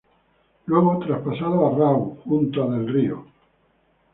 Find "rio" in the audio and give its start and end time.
2.91-3.23